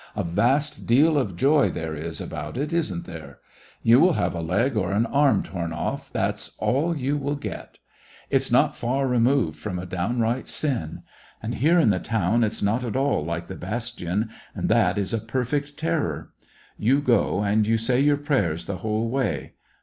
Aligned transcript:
A 0.15 0.23
vast 0.23 0.87
deal 0.87 1.15
of 1.15 1.35
joy 1.35 1.69
there 1.69 1.93
is 1.93 2.19
about 2.19 2.57
it, 2.57 2.73
isn't 2.73 3.05
there} 3.05 3.37
You 3.83 3.99
will 3.99 4.13
have 4.13 4.33
a 4.33 4.41
leg 4.41 4.75
or 4.75 4.91
an 4.91 5.05
arm 5.05 5.43
torn 5.43 5.71
off, 5.71 6.07
and 6.07 6.13
that's 6.15 6.55
all 6.57 6.97
you 6.97 7.17
will 7.17 7.35
get! 7.35 7.77
It's 8.31 8.51
not 8.51 8.75
far 8.75 9.07
removed 9.07 9.59
from 9.59 9.77
a 9.77 9.85
downright 9.85 10.47
sin! 10.47 11.03
And 11.43 11.53
here 11.53 11.77
in 11.77 11.91
the 11.91 11.99
town 11.99 12.43
it's 12.43 12.63
not 12.63 12.83
at 12.83 12.95
all 12.95 13.23
like 13.23 13.45
the 13.45 13.53
bastion, 13.53 14.31
and 14.55 14.69
that 14.69 14.97
is 14.97 15.13
a 15.13 15.19
perfect 15.19 15.77
terror. 15.77 16.31
You 16.79 16.99
go 16.99 17.41
and 17.43 17.67
you 17.67 17.77
say 17.77 17.99
your 17.99 18.17
prayers 18.17 18.65
the 18.65 18.77
whole 18.77 19.07
way. 19.07 19.53